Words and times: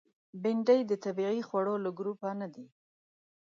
بېنډۍ 0.41 0.79
د 0.87 0.91
طبیعي 1.03 1.41
خوړو 1.47 1.75
له 1.83 1.89
ګروپ 1.97 2.19
نه 2.39 2.47
ده 2.53 2.63